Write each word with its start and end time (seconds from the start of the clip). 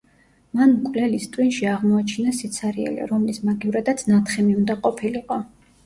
მან 0.59 0.71
მკვლელის 0.85 1.27
ტვინში 1.35 1.67
აღმოაჩინა 1.75 2.35
სიცარიელე, 2.39 3.07
რომლის 3.15 3.43
მაგივრადაც 3.53 4.05
ნათხემი 4.13 4.61
უნდა 4.65 4.83
ყოფილიყო. 4.85 5.45